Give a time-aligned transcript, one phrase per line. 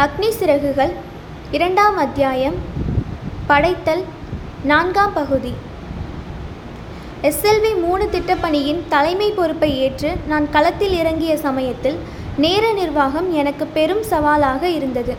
[0.00, 0.92] அக்னி சிறகுகள்
[1.50, 2.54] இரண்டாம் அத்தியாயம்
[3.46, 4.04] படைத்தல்
[4.64, 5.54] நான்காம் பகுதி.
[7.22, 11.98] எஸ்எல்வி மூணு திட்டப்பணியின் தலைமை பொறுப்பை ஏற்று நான் களத்தில் இறங்கிய சமயத்தில்
[12.36, 15.16] நேர நிர்வாகம் எனக்கு பெரும் சவாலாக இருந்தது.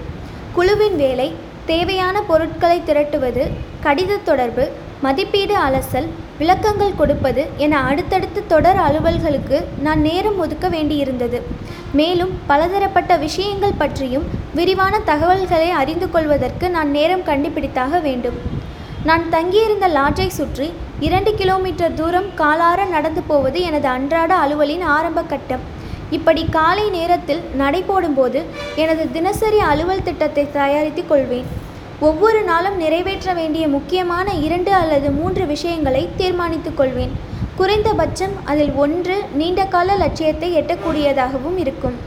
[0.54, 1.34] குழுவின் வேலை
[1.66, 3.50] தேவையான பொருட்களை திரட்டுவது
[3.84, 4.72] கடித தொடர்பு
[5.04, 6.08] மதிப்பீடு அலசல்
[6.40, 11.40] விளக்கங்கள் கொடுப்பது என அடுத்தடுத்த தொடர் அலுவல்களுக்கு நான் நேரம் ஒதுக்க வேண்டியிருந்தது.
[12.00, 14.26] மேலும் பலதரப்பட்ட விஷயங்கள் பற்றியும்
[14.58, 18.38] விரிவான தகவல்களை அறிந்து கொள்வதற்கு நான் நேரம் கண்டுபிடித்தாக வேண்டும்.
[19.10, 20.68] நான் தங்கியிருந்த லாட்ஜை சுற்றி
[21.08, 25.66] இரண்டு கிலோமீட்டர் தூரம் காலார நடந்து போவது எனது அன்றாட அலுவலின் ஆரம்ப கட்டம்
[26.18, 28.40] இப்படி காலை நேரத்தில் நடை போடும்போது
[28.84, 31.50] எனது தினசரி அலுவல் திட்டத்தை தயாரித்து கொள்வேன்.
[32.08, 37.12] ஒவ்வொரு நாளும் நிறைவேற்ற வேண்டிய முக்கியமான இரண்டு அல்லது மூன்று விஷயங்களை தீர்மானித்துக் கொள்வேன்.
[37.60, 41.98] குறைந்தபட்சம் அதில் ஒன்று நீண்டகால லட்சியத்தை எட்டக்கூடியதாகவும் இருக்கும்.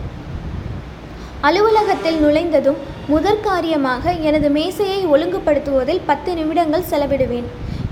[1.48, 2.80] அலுவலகத்தில் நுழைந்ததும்
[3.12, 7.48] முதற் காரியமாக எனது மேசையை ஒழுங்குபடுத்துவதில் பத்து நிமிடங்கள் செலவிடுவேன்.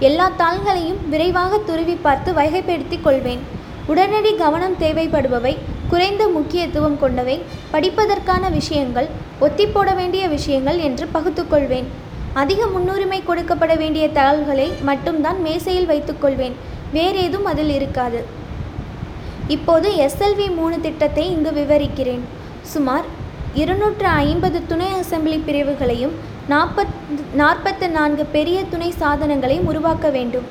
[0.09, 3.43] எல்லா தாள்களையும் விரைவாக துருவி பார்த்து வகைப்படுத்திக் கொள்வேன்.
[3.93, 5.55] உடனடி கவனம் தேவைப்படுபவை
[5.93, 7.37] குறைந்த முக்கியத்துவம் கொண்டவை.
[7.73, 9.09] படிப்பதற்கான விஷயங்கள்
[9.47, 11.89] ஒத்திப்போட வேண்டிய விஷயங்கள் என்று பகுத்துக்கொள்வேன்
[12.43, 16.55] அதிக முன்னுரிமை கொடுக்கப்பட வேண்டிய தகவல்களை மட்டும்தான் மேசையில் வைத்துக்கொள்வேன்
[16.95, 18.21] வேறேதும் அதில் இருக்காது.
[19.55, 22.23] இப்போது எஸ்எல்வி மூணு திட்டத்தை இங்கு விவரிக்கிறேன்.
[22.73, 23.07] சுமார்
[23.63, 26.15] இருநூற்று ஐம்பது துணை அசெம்பிளி பிரிவுகளையும்
[26.53, 26.95] நாற்பத்
[27.41, 30.47] நாற்பத்து நான்கு பெரிய துணை சாதனங்களையும் உருவாக்க வேண்டும்.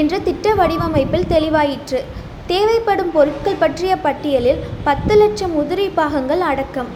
[0.00, 2.00] என்ற திட்ட வடிவமைப்பில் தெளிவாயிற்று.
[2.50, 6.90] தேவைப்படும் பொருட்கள் பற்றிய பட்டியலில் பத்து லட்சம் உதிரி பாகங்கள் அடக்கம்.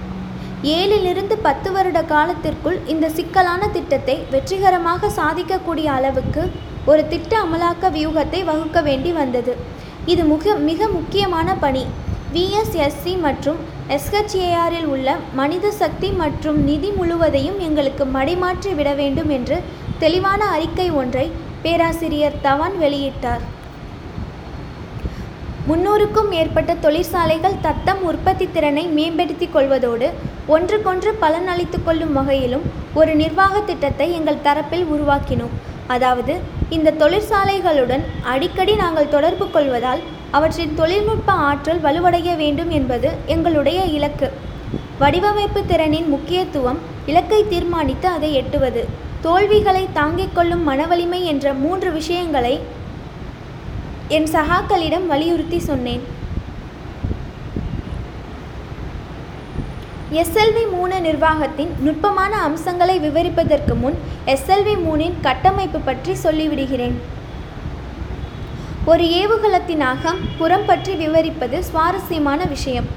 [0.76, 6.42] ஏழிலிருந்து பத்து வருட காலத்திற்குள் இந்த சிக்கலான திட்டத்தை வெற்றிகரமாக சாதிக்கக்கூடிய அளவுக்கு
[6.90, 9.54] ஒரு திட்ட அமலாக்க வியூகத்தை வகுக்க வேண்டி வந்தது.
[10.12, 11.84] இது மிக மிக முக்கியமான பணி.
[12.34, 13.60] விஎஸ்எஸ்சி மற்றும்
[13.96, 15.08] எஸ்ஹெச்ஏஆரில் உள்ள
[15.40, 19.58] மனித சக்தி மற்றும் நிதி முழுவதையும் எங்களுக்கு மடைமாற்றி விட வேண்டும் என்று
[20.02, 21.28] தெளிவான அறிக்கை ஒன்றை
[21.62, 23.44] பேராசிரியர் தவான் வெளியிட்டார்.
[25.68, 30.06] முன்னூறுக்கும் மேற்பட்ட தொழிற்சாலைகள் தத்தம் உற்பத்தி திறனை மேம்படுத்திக் கொள்வதோடு
[30.54, 32.64] ஒன்றுக்கொன்று பலனளித்து கொள்ளும் வகையிலும்
[33.00, 35.52] ஒரு நிர்வாக திட்டத்தை எங்கள் தரப்பில் உருவாக்கினோம்.
[35.94, 36.34] அதாவது
[36.76, 40.02] இந்த தொழிற்சாலைகளுடன் அடிக்கடி நாங்கள் தொடர்பு கொள்வதால்
[40.38, 44.30] அவற்றின் தொழில்நுட்ப ஆற்றல் வலுவடைய வேண்டும் என்பது எங்களுடைய இலக்கு.
[45.02, 46.80] வடிவமைப்பு திறனின் முக்கியத்துவம்
[47.12, 48.82] இலக்கை தீர்மானித்து அதை எட்டுவது.
[49.20, 52.56] தோல்விகளை தாங்கிக் கொள்ளும் மனவலிமை என்ற மூன்று விஷயங்களை
[54.16, 56.02] என் சகாக்களிடம் வலியுறுத்தி சொன்னேன்.
[60.20, 63.96] எஸ்எல்வி மூணு நிர்வாகத்தின் நுட்பமான அம்சங்களை விவரிப்பதற்கு முன்
[64.34, 66.96] எஸ்எல்வி மூணின் கட்டமைப்பு பற்றி சொல்லிவிடுகிறேன்.
[68.92, 72.88] ஒரு ஏவுகலத்தின் அகம் புறம் பற்றி விவரிப்பது சுவாரஸ்யமான விஷயம்.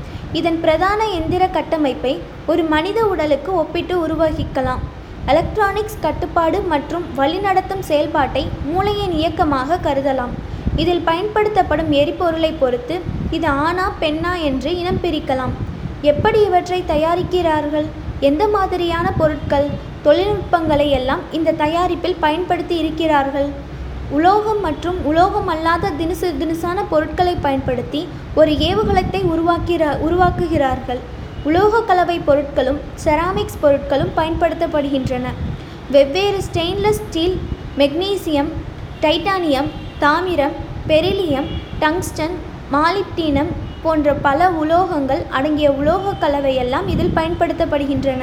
[0.41, 2.13] இதன் பிரதான எந்திர கட்டமைப்பை
[2.53, 4.85] ஒரு மனித உடலுக்கு ஒப்பிட்டு உருவகிக்கலாம்
[5.33, 10.33] எலக்ட்ரானிக்ஸ் கட்டுப்பாடு மற்றும் வழிநடத்தும் செயல்பாட்டை மூளையின் இயக்கமாக கருதலாம்.
[10.75, 12.99] இதில் பயன்படுத்தப்படும் எரிபொருளை பொறுத்து
[13.31, 15.53] இது ஆணா பெண்ணா என்று இனம் பிரிக்கலாம்.
[16.01, 17.87] எப்படி இவற்றை தயாரிக்கிறார்கள்?
[18.19, 19.67] எந்த மாதிரியான பொருட்கள்
[20.03, 23.49] தொழில்நுட்பங்களை எல்லாம் இந்த தயாரிப்பில் பயன்படுத்தி இருக்கிறார்கள்?
[24.09, 30.99] உலோகம் மற்றும் உலோகம் அல்லாத தினுசு தினுசான பொருட்களை பயன்படுத்தி ஒரு ஏவுகலத்தை உருவாக்கிற உருவாக்குகிறார்கள்.
[31.43, 35.27] உலோக கலவை பொருட்களும் செராமிக்ஸ் பொருட்களும் பயன்படுத்தப்படுகின்றன.
[35.91, 37.39] வெவ்வேறு ஸ்டெயின்லெஸ் ஸ்டீல்
[37.77, 38.51] மெக்னீசியம்
[39.01, 39.71] டைட்டானியம்
[40.01, 40.53] தாமிரம்
[40.87, 41.47] பெரிலியம்
[41.79, 42.35] டங்ஸ்டன்
[42.73, 43.49] மாலிப்டீனம்
[43.83, 48.21] போன்ற பல உலோகங்கள் அடங்கிய உலோகக் கலவையெல்லாம் இதில் பயன்படுத்தப்படுகின்றன.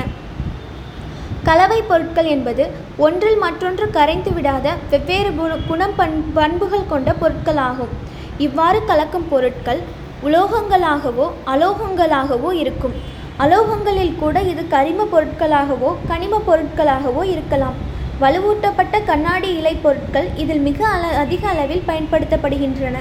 [1.45, 2.67] கலவை பொருட்கள் என்பது
[2.97, 5.31] ஒன்றில் மற்றொன்று கரைந்து விடாத வெவ்வேறு
[5.69, 7.93] குணம் பண் பண்புகள் கொண்ட பொருட்களாகும்.
[8.39, 9.83] இவ்வாறு கலக்கும் பொருட்கள்
[10.25, 12.97] உலோகங்களாகவோ அலோகங்களாகவோ இருக்கும்.
[13.39, 17.97] அலோகங்களில் கூட இது கரிம பொருட்களாகவோ கனிம பொருட்களாகவோ இருக்கலாம்.
[18.23, 22.97] வலுவூட்டப்பட்ட கண்ணாடி இலை பொருட்கள் இதில் மிக அள அதிக அளவில் பயன்படுத்தப்படுகின்றன.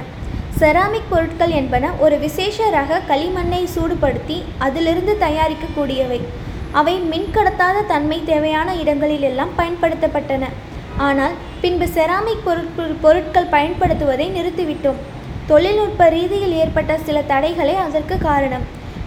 [0.60, 6.20] செராமிக் பொருட்கள் என்பன ஒரு விசேஷ ரக களிமண்ணை சூடுபடுத்தி அதிலிருந்து தயாரிக்கக்கூடியவை.
[6.80, 10.46] அவை மின்கடத்தாத தன்மை தேவையான இடங்களிலெல்லாம் பயன்படுத்தப்பட்டன.
[11.08, 15.02] ஆனால் பின்பு செராமிக் பொருட்கள் பொருட்கள் பயன்படுத்துவதை நிறுத்திவிட்டோம்.
[15.46, 18.66] தொழில்நுட்ப ரீதியில் ஏற்பட்ட சில தடைகளே அதற்கு காரணம்.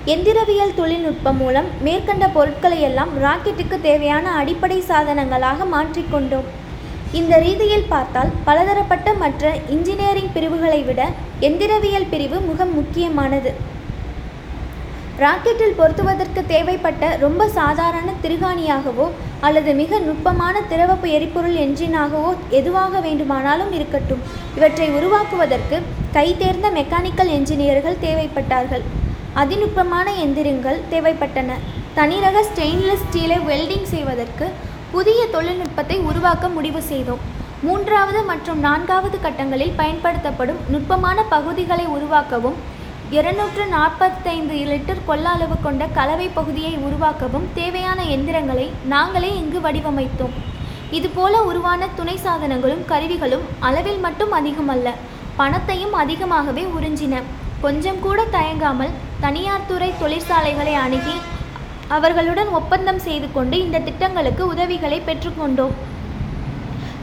[0.10, 6.48] எந்திரவியல் தொழில்நுட்பம் மூலம் மேற்கண்ட பொருட்களை எல்லாம் ராக்கெட்டுக்கு தேவையான அடிப்படை சாதனங்களாக மாற்றிக்கொண்டோம்
[7.12, 11.02] இந்த ரீதியில் பார்த்தால் பலதரப்பட்ட மற்ற இன்ஜினியரிங் பிரிவுகளை விட
[11.40, 13.52] எந்திரவியல் பிரிவு மிக முக்கியமானது.
[15.20, 19.08] ராக்கெட்டில் பொருத்துவதற்கு தேவைப்பட்ட ரொம்ப சாதாரண திருகாணியாகவோ
[19.42, 24.24] அல்லது மிக நுட்பமான திரவப்பு எரிபொருள் என்ஜினாகவோ எதுவாக வேண்டுமானாலும் இருக்கட்டும்.
[24.56, 25.80] இவற்றை உருவாக்குவதற்கு
[26.14, 28.86] கைதேர்ந்த மெக்கானிக்கல் என்ஜினியர்கள் தேவைப்பட்டார்கள்.
[29.40, 31.52] அதிநுட்பமான எந்திரங்கள் தேவைப்பட்டன.
[31.98, 34.46] தனிரக ஸ்டெயின்லெஸ் ஸ்டீலை வெல்டிங் செய்வதற்கு
[34.92, 37.22] புதிய தொழில்நுட்பத்தை உருவாக்க முடிவு செய்தோம்.
[37.68, 42.58] மூன்றாவது மற்றும் நான்காவது கட்டங்களில் பயன்படுத்தப்படும் நுட்பமான பகுதிகளை உருவாக்கவும்
[43.18, 50.36] இருநூற்று நாற்பத்தைந்து லிட்டர் கொள்ள அளவு கொண்ட கலவை பகுதியை உருவாக்கவும் தேவையான எந்திரங்களை நாங்களே இங்கு வடிவமைத்தோம்.
[50.98, 54.94] இதுபோல உருவான துணை சாதனங்களும் கருவிகளும் அளவில் மட்டும் அதிகமல்ல
[55.36, 57.16] பணத்தையும் அதிகமாகவே உறிஞ்சின.
[57.62, 58.94] கொஞ்சம் கூட தயங்காமல்
[59.24, 61.16] தனியார் துறை தொழிற்சாலைகளை அணுகி
[61.96, 65.76] அவர்களுடன் ஒப்பந்தம் செய்து கொண்டு இந்த திட்டங்களுக்கு உதவிகளை பெற்றுக்கொண்டோம்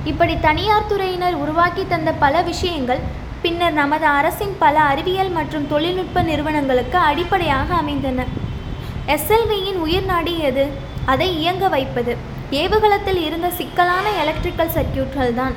[0.04, 3.02] இப்படி தனியார் துறையினர் உருவாக்கி தந்த பல விஷயங்கள்
[3.42, 8.26] பின்னர் நமது அரசின் பல அறிவியல் மற்றும் தொழில்நுட்ப நிறுவனங்களுக்கு அடிப்படையாக அமைந்தன.
[9.14, 10.64] எஸ்எல்வியின் உயிர் நாடி எது?
[11.12, 12.14] அதை இயங்க வைப்பது.
[12.62, 15.54] ஏவுகலத்தில் இருந்த சிக்கலான எலக்ட்ரிக்கல் சர்க்கியூட்கள் தான்.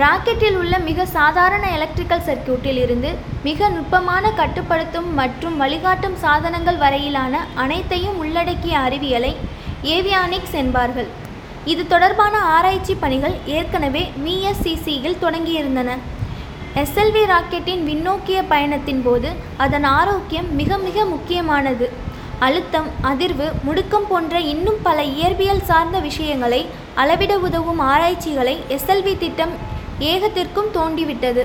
[0.00, 3.10] ராக்கெட்டில் உள்ள மிக சாதாரண எலக்ட்ரிக்கல் சர்க்கியூட்டில் இருந்து
[3.46, 9.32] மிக நுட்பமான கட்டுப்படுத்தும் மற்றும் வழிகாட்டும் சாதனங்கள் வரையிலான அனைத்தையும் உள்ளடக்கிய அறிவியலை
[9.94, 11.08] ஏவியானிக்ஸ் என்பார்கள்.
[11.72, 15.96] இது தொடர்பான ஆராய்ச்சி பணிகள் ஏற்கனவே மிஎஸ்சிசியில் தொடங்கியிருந்தன.
[16.82, 19.30] எஸ்எல்வி ராக்கெட்டின் விண்ணோக்கிய பயணத்தின் போது
[19.64, 21.88] அதன் ஆரோக்கியம் மிக மிக முக்கியமானது.
[22.46, 26.62] அழுத்தம் அதிர்வு முடுக்கம் போன்ற இன்னும் பல இயற்பியல் சார்ந்த விஷயங்களை
[27.02, 29.54] அளவிட உதவும் ஆராய்ச்சிகளை எஸ்எல்வி திட்டம்
[30.08, 31.42] ஏகத்திற்கும் தோண்டிவிட்டது.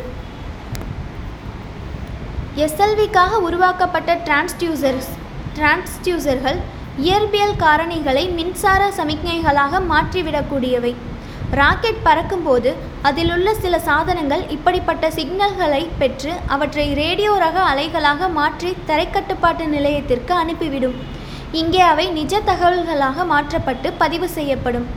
[2.65, 5.09] எஸ்எல்விக்காக உருவாக்கப்பட்ட டிரான்ஸ்டியூசர்ஸ்
[5.57, 6.59] டிரான்ஸ்டியூசர்கள்
[7.07, 10.93] இயற்பியல் காரணிகளை மின்சார சமிக்ஞைகளாக மாற்றிவிடக்கூடியவை.
[11.59, 12.69] ராக்கெட் பறக்கும்போது
[13.07, 20.95] அதிலுள்ள சில சாதனங்கள் இப்படிப்பட்ட சிக்னல்களை பெற்று அவற்றை ரேடியோ ரக அலைகளாக மாற்றி தரைக்கட்டுப்பாட்டு நிலையத்திற்கு அனுப்பிவிடும்.
[21.61, 24.87] இங்கே அவை நிஜ தகவல்களாக மாற்றப்பட்டு பதிவு செய்யப்படும்.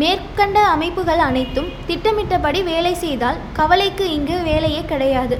[0.00, 5.36] மேற்கண்ட அமைப்புகள் அனைத்தும் திட்டமிட்டபடி வேலை செய்தால் கவலைக்கு இங்கு வேலையே கிடையாது.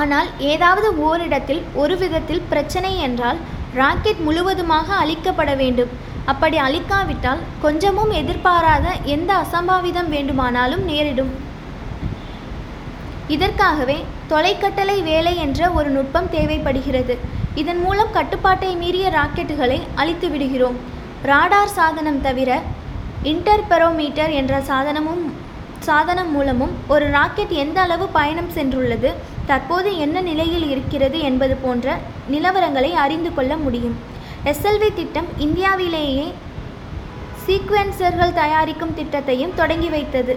[0.00, 3.40] ஆனால் ஏதாவது ஓரிடத்தில் ஒரு விதத்தில் பிரச்சனை என்றால்
[3.80, 5.92] ராக்கெட் முழுவதுமாக அழிக்கப்பட வேண்டும்.
[6.32, 8.86] அப்படி அழிக்காவிட்டால் கொஞ்சமும் எதிர்பாராத
[9.16, 11.32] எந்த அசம்பாவிதம் வேண்டுமானாலும் நேரிடும்.
[13.34, 13.98] இதற்காகவே
[14.32, 17.14] தொலைக்கட்டளை வேலை என்ற ஒரு நுட்பம் தேவைப்படுகிறது.
[17.60, 20.76] இதன் மூலம் கட்டுப்பாட்டை மீறிய ராக்கெட்டுகளை அழித்து விடுகிறோம்
[21.30, 22.50] ராடார் சாதனம் தவிர
[23.28, 25.24] இன்டர்பெரோமீட்டர் என்ற சாதனமும்
[25.86, 29.10] சாதனம் மூலமும் ஒரு ராக்கெட் எந்த அளவு பயணம் சென்றுள்ளது
[29.50, 31.96] தற்போது என்ன நிலையில் இருக்கிறது என்பது போன்ற
[32.30, 33.96] நிலவரங்களை அறிந்து கொள்ள முடியும்.
[34.52, 36.26] எஸ்எல்வி திட்டம் இந்தியாவிலேயே
[37.44, 40.36] சீக்வென்சர்கள் தயாரிக்கும் திட்டத்தையும் தொடங்கி வைத்தது.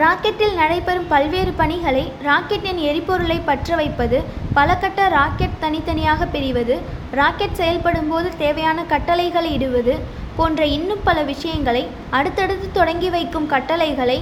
[0.00, 4.18] ராக்கெட்டில் நடைபெறும் பல்வேறு பணிகளை ராக்கெட்டின் எரிபொருளை பற்ற வைப்பது
[4.56, 6.76] பல கட்ட ராக்கெட் தனித்தனியாக பிரிவது
[7.18, 9.94] ராக்கெட் செயல்படும் போது தேவையான கட்டளைகளை இடுவது
[10.38, 11.82] போன்ற இன்னும் பல விஷயங்களை
[12.18, 14.18] அடுத்தடுத்து தொடங்கி வைக்கும் கட்டளைகளை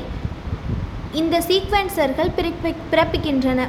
[1.20, 3.60] இந்த சீக்வென்சர்கள் பிறப்பி பிறப்பிக்கின்றன.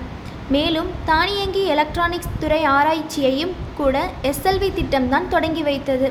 [0.55, 3.97] மேலும் தானியங்கி எலக்ட்ரானிக்ஸ் துறை ஆராய்ச்சியையும் கூட
[4.29, 6.07] எஸ்எல்வி திட்டம்தான் தொடங்கி வைத்தது.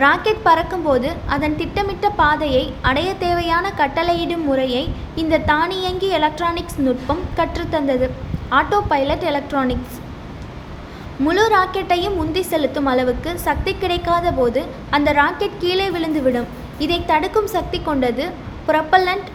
[0.00, 4.84] ராக்கெட் பறக்கும்போது அதன் திட்டமிட்ட பாதையை அடைய தேவையான கட்டளையிடும் முறையை
[5.22, 8.06] இந்த தானியங்கி எலக்ட்ரானிக்ஸ் நுட்பம் கற்றுத்தந்தது
[8.58, 9.98] ஆட்டோ பைலட் எலக்ட்ரானிக்ஸ்
[11.24, 14.62] முழு ராக்கெட்டையும் உந்தி செலுத்தும் அளவுக்கு சக்தி கிடைக்காத போது
[14.96, 16.48] அந்த ராக்கெட் கீழே விழுந்துவிடும்.
[16.84, 18.24] இதை தடுக்கும் சக்தி கொண்டது
[18.68, 19.28] புரப்பல்லண்ட்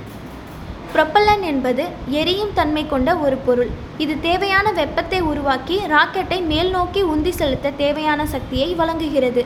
[0.92, 1.84] புரப்பல்லன் என்பது
[2.22, 3.72] எரியும் தன்மை கொண்ட ஒரு பொருள்.
[4.04, 9.44] இது தேவையான வெப்பத்தை உருவாக்கி ராக்கெட்டை மேல் நோக்கி உந்தி செலுத்த தேவையான சக்தியை வழங்குகிறது.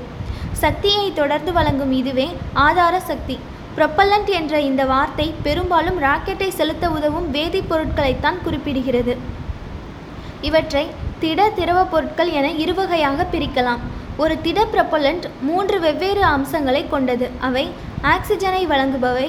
[0.64, 2.26] சக்தியை தொடர்ந்து வழங்கும் இதுவே
[2.66, 3.36] ஆதார சக்தி.
[3.76, 9.14] ப்ரொப்பல்லண்ட் என்ற இந்த வார்த்தை பெரும்பாலும் ராக்கெட்டை செலுத்த உதவும் வேதிப்பொருட்களைத்தான் குறிப்பிடுகிறது.
[10.50, 10.84] இவற்றை
[11.22, 13.82] திட திரவ பொருட்கள் என இருவகையாக பிரிக்கலாம்.
[14.24, 17.28] ஒரு திட ப்ரொப்பல்லண்ட் மூன்று வெவ்வேறு அம்சங்களை கொண்டது.
[17.48, 17.66] அவை
[18.14, 19.28] ஆக்சிஜனை வழங்குபவை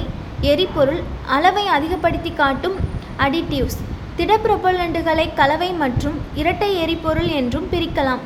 [0.52, 1.02] எரிபொருள்
[1.36, 2.76] அளவை அதிகப்படுத்தி காட்டும்
[3.24, 3.80] அடிட்டிவ்ஸ்.
[4.18, 8.22] திட ப்ரொப்பல்லண்டுகளை கலவை மற்றும் இரட்டை எரிபொருள் என்றும் பிரிக்கலாம்.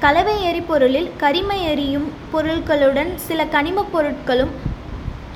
[0.00, 4.50] கலவை எரிபொருளில் கரிம எரியும் பொருட்களுடன் சில கனிமப் பொருட்களும்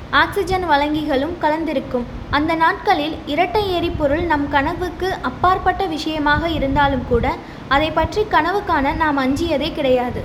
[0.09, 2.05] ஆக்சிஜன் வழங்கிகளும் கலந்திருக்கும்.
[2.29, 7.33] அந்த நாட்களில் இரட்டை எரிபொருள் நம் கனவுக்கு அப்பாற்பட்ட விஷயமாக இருந்தாலும் கூட
[7.67, 10.23] அதை பற்றி கனவு காண நாம் அஞ்சியதே கிடையாது.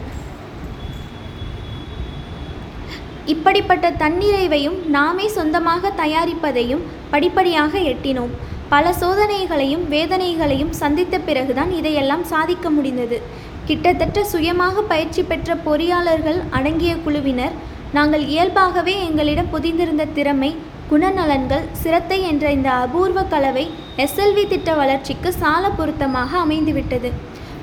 [3.35, 8.35] இப்படிப்பட்ட தன்னிறைவையும் நாமே சொந்தமாக தயாரிப்பதையும் படிப்படியாக எட்டினோம்.
[8.69, 13.19] பல சோதனைகளையும் வேதனைகளையும் சந்தித்த பிறகுதான் இதையெல்லாம் சாதிக்க முடிந்தது.
[13.69, 17.55] கிட்டத்தட்ட சுயமாக பயிற்சி பெற்ற பொறியாளர்கள் அடங்கிய குழுவினர்
[17.97, 20.51] நாங்கள் இயல்பாகவே எங்களிடம் புதிந்திருந்த திறமை
[20.91, 23.65] குணநலன்கள் சிரத்தை என்ற இந்த அபூர்வ கலவை
[24.05, 27.11] எஸ்எல்வி திட்ட வளர்ச்சிக்கு சால பொருத்தமாக அமைந்துவிட்டது.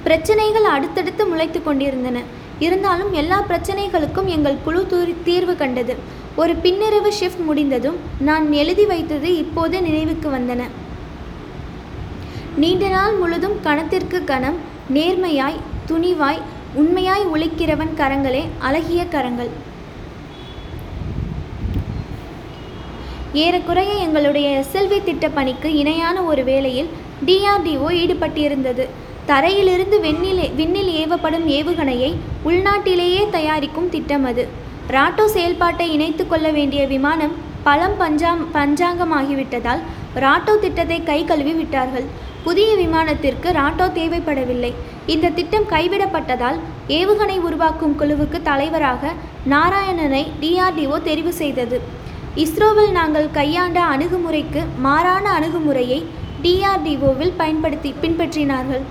[0.06, 2.20] பிரச்சனைகள் அடுத்தடுத்து முளைத்து கொண்டிருந்தன.
[2.66, 5.96] இருந்தாலும் எல்லா பிரச்சனைகளுக்கும் எங்கள் குழு தூரி தீர்வு கண்டது.
[6.42, 7.98] ஒரு பின்னிரவு ஷிஃப்ட் முடிந்ததும்
[8.30, 10.62] நான் எழுதி வைத்தது இப்போது நினைவுக்கு வந்தன.
[12.64, 14.58] நீண்ட நாள் முழுதும் கணத்திற்கு கணம்
[14.98, 16.42] நேர்மையாய் துணிவாய்
[16.82, 19.50] உண்மையாய் உழைக்கிறவன் கரங்களே அழகிய கரங்கள்.
[23.44, 26.90] ஏறக்குறைய எங்களுடைய எஸ்எல்வி திட்ட பணிக்கு இணையான ஒரு வேளையில்
[27.28, 28.86] டிஆர்டிஓ ஈடுபட்டிருந்தது.
[29.26, 32.12] தரையிலிருந்து வெண்ணில் விண்ணில் ஏவப்படும் ஏவுகணையை
[32.50, 34.46] உள்நாட்டிலேயே தயாரிக்கும் திட்டம் அது.
[34.96, 39.82] ராட்டோ செயல்பாட்டை இணைத்து கொள்ள வேண்டிய விமானம் பழம் பஞ்சாம் பஞ்சாங்கமாகிவிட்டதால்
[40.24, 42.08] ராட்டோ திட்டத்தை கை கழுவி விட்டார்கள்
[42.46, 44.72] புதிய விமானத்திற்கு ராட்டோ தேவைப்படவில்லை.
[45.14, 46.58] இந்த திட்டம் கைவிடப்பட்டதால்
[46.98, 49.12] ஏவுகணை உருவாக்கும் குழுவுக்கு தலைவராக
[49.54, 51.80] நாராயணனை டிஆர்டிஓ தெரிவு செய்தது.
[52.44, 56.00] இஸ்ரோவில் நாங்கள் கையாண்ட அணுகுமுறைக்கு மாறான அணுகுமுறையை
[56.44, 58.86] டிஆர்டிஓவில் பயன்படுத்தி பின்பற்றினார்கள்.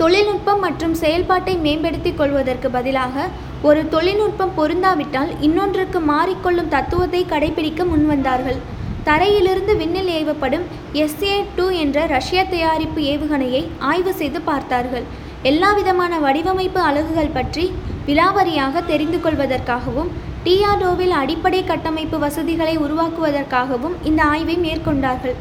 [0.00, 3.26] தொழில்நுட்பம் மற்றும் செயல்பாட்டை மேம்படுத்திக் கொள்வதற்கு பதிலாக
[3.68, 8.60] ஒரு தொழில்நுட்பம் பொருந்தாவிட்டால் இன்னொன்றுக்கு மாறிக்கொள்ளும் தத்துவத்தை கடைபிடிக்க முன்வந்தார்கள்.
[9.08, 10.64] தரையிலிருந்து விண்ணில் ஏவப்படும்
[10.98, 15.04] எஸ்ஏ டூ என்ற ரஷ்ய தயாரிப்பு ஏவுகணையை ஆய்வு செய்து பார்த்தார்கள்.
[15.50, 17.64] எல்லா விதமான வடிவமைப்பு அலகுகள் பற்றி
[18.06, 20.10] விலாவரியாக தெரிந்து கொள்வதற்காகவும்
[20.44, 25.36] டிஆர்டோவில் அடிப்படை கட்டமைப்பு வசதிகளை உருவாக்குவதற்காகவும் இந்த ஆய்வை மேற்கொண்டார்கள்.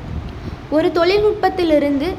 [0.78, 2.10] ஒரு தொழில்நுட்பத்திலிருந்து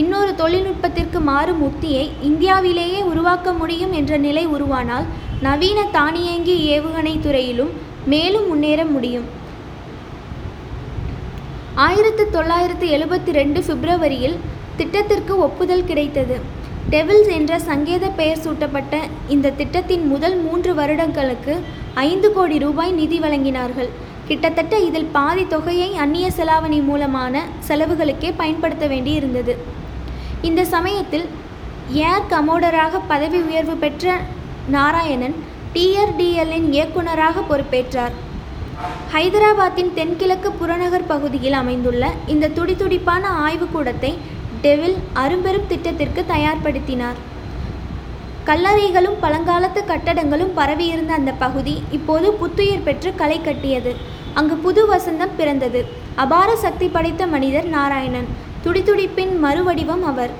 [0.00, 5.06] இன்னொரு தொழில்நுட்பத்திற்கு மாறும் உத்தியை இந்தியாவிலேயே உருவாக்க முடியும் என்ற நிலை உருவானால்
[5.46, 7.72] நவீன தானியங்கி ஏவுகணை துறையிலும்
[8.12, 9.28] மேலும் முன்னேற முடியும்.
[11.84, 14.36] ஆயிரத்து தொள்ளாயிரத்து எழுபத்தி ரெண்டு பிப்ரவரியில்
[14.78, 16.36] திட்டத்திற்கு ஒப்புதல் கிடைத்தது.
[16.92, 18.94] டெவில்ஸ் என்ற சங்கேத பெயர் சூட்டப்பட்ட
[19.34, 21.54] இந்த திட்டத்தின் முதல் மூன்று வருடங்களுக்கு
[22.06, 23.90] ஐந்து கோடி ரூபாய் நிதி வழங்கினார்கள்.
[24.28, 29.54] கிட்டத்தட்ட இதில் பாதி தொகையை அந்நிய செலாவணி மூலமான செலவுகளுக்கே பயன்படுத்த வேண்டியிருந்தது.
[30.48, 31.26] இந்த சமயத்தில்
[32.08, 34.18] ஏர் கமோடராக பதவி உயர்வு பெற்ற
[34.76, 35.38] நாராயணன்
[35.74, 38.16] டிஆர்டிஎல்லின் இயக்குநராக பொறுப்பேற்றார்.
[39.12, 44.12] ஹைதராபாத்தின் தென்கிழக்கு புறநகர் பகுதியில் அமைந்துள்ள இந்த துடிதுடிப்பான ஆய்வுக்கூடத்தை
[44.62, 47.18] டெவில் அரும்பெரும் திட்டத்திற்கு தயார்படுத்தினார்.
[48.48, 53.92] கல்லறைகளும் பழங்காலத்து கட்டடங்களும் பரவியிருந்த அந்த பகுதி இப்போது புத்துயிர் பெற்று களை கட்டியது.
[54.34, 55.80] அங்கு புது வசந்தம் பிறந்தது.
[56.24, 58.28] அபார சக்தி படைத்த மனிதர் நாராயணன்.
[58.64, 60.34] துடிதுடிப்பின் மறுவடிவம் அவர்.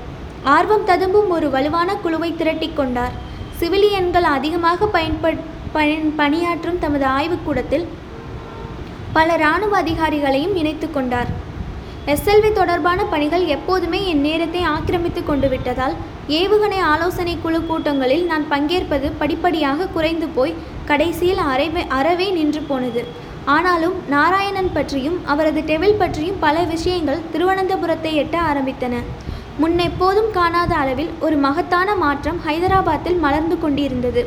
[0.57, 3.17] ஆர்வம் ததும்பும் ஒரு வலுவான குழுவை திரட்டிக் கொண்டார்.
[3.61, 5.41] சிவிலியன்கள் அதிகமாக பயன்பட்
[6.21, 7.85] பணியாற்றும் தமது ஆய்வுக்கூடத்தில்
[9.15, 11.31] பல இராணுவ அதிகாரிகளையும் இணைத்து கொண்டார்.
[12.13, 15.95] எஸ்எல்வி தொடர்பான பணிகள் எப்போதுமே என் நேரத்தை ஆக்கிரமித்து கொண்டு விட்டதால்
[16.39, 20.55] ஏவுகணை ஆலோசனை குழு கூட்டங்களில் நான் பங்கேற்பது படிப்படியாக குறைந்து போய்
[20.91, 23.03] கடைசியில் அறவே அறவே நின்று போனது.
[23.57, 28.97] ஆனாலும் நாராயணன் பற்றியும் அவரது டெவில் பற்றியும் பல விஷயங்கள் திருவனந்தபுரத்தை எட்ட ஆரம்பித்தன.
[29.63, 34.23] முன்னெப்போதும் காணாத அளவில் ஒரு மகத்தான மாற்றம் ஹைதராபாத்தில் மலர்ந்து கொண்டிருந்தது.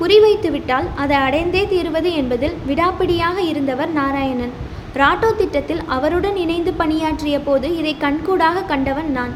[0.00, 4.52] குறிவைத்துவிட்டால் அதை அடைந்தே தீருவது என்பதில் விடாப்பிடியாக இருந்தவர் நாராயணன்.
[4.94, 9.34] ராட்டோ திட்டத்தில் அவருடன் இணைந்து பணியாற்றிய போது இதை கண்கூடாக கண்டவன் நான்.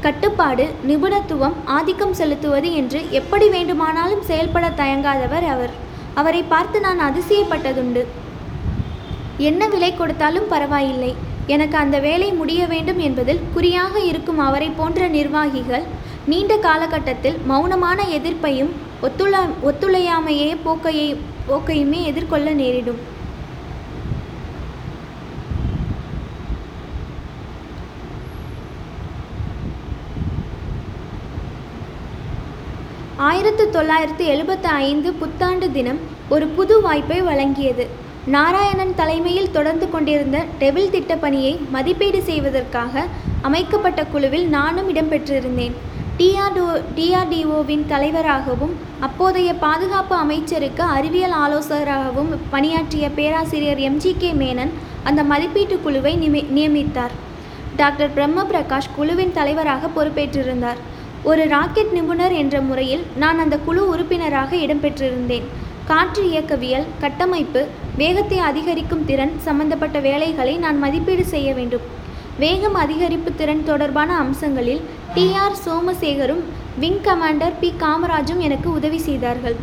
[0.00, 5.72] கட்டுப்பாடு நிபுணத்துவம் ஆதிக்கம் செலுத்துவது என்று எப்படி வேண்டுமானாலும் செயல்பட தயங்காதவர் அவர்.
[6.14, 8.04] அவரை பார்த்து நான் அதிசயப்பட்டதுண்டு.
[9.48, 11.12] என்ன விலை கொடுத்தாலும் பரவாயில்லை.
[11.54, 15.84] எனக்கு அந்த வேலை முடிய வேண்டும் என்பதில் குறியாக இருக்கும் அவரை போன்ற நிர்வாகிகள்
[16.30, 18.72] நீண்ட காலகட்டத்தில் மௌனமான எதிர்ப்பையும்
[19.06, 21.08] ஒத்துழா ஒத்துழையாமையே போக்கையை
[21.48, 23.00] போக்கையுமே எதிர்கொள்ள நேரிடும்.
[33.28, 35.98] ஆயிரத்து தொள்ளாயிரத்து எழுபத்தி ஐந்து புத்தாண்டு தினம்
[36.34, 37.84] ஒரு புது வாய்ப்பை வழங்கியது.
[38.34, 43.04] நாராயணன் தலைமையில் தொடர்ந்து கொண்டிருந்த டெவில் திட்டப்பணியை மதிப்பீடு செய்வதற்காக
[43.48, 45.76] அமைக்கப்பட்ட குழுவில் நானும் இடம்பெற்றிருந்தேன்
[46.18, 46.64] டிஆர்டோ
[46.96, 48.72] டிஆர்டிஓவின் தலைவராகவும்
[49.06, 54.30] அப்போதைய பாதுகாப்பு அமைச்சருக்கு அறிவியல் ஆலோசகராகவும் பணியாற்றிய பேராசிரியர் எம்ஜி கே.
[54.32, 54.72] மேனன்
[55.04, 57.14] அந்த மதிப்பீட்டு குழுவை நிமி நியமித்தார்.
[57.76, 60.80] டாக்டர் பிரம்ம பிரகாஷ் குழுவின் தலைவராக பொறுப்பேற்றிருந்தார்.
[61.22, 65.46] ஒரு ராக்கெட் நிபுணர் என்ற முறையில் நான் அந்த குழு உறுப்பினராக இடம்பெற்றிருந்தேன்.
[65.86, 67.62] காற்று இயக்கவியல் கட்டமைப்பு
[67.96, 71.86] வேகத்தை அதிகரிக்கும் திறன் சம்பந்தப்பட்ட வேலைகளை நான் மதிப்பீடு செய்ய வேண்டும்.
[72.38, 74.82] வேகம் அதிகரிப்பு திறன் தொடர்பான அம்சங்களில்
[75.18, 76.42] டி ஆர் சோமசேகரும்
[76.82, 79.56] விங் கமாண்டர் பி காமராஜும் எனக்கு உதவி செய்தார்கள்.